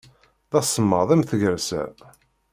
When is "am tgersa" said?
1.13-1.83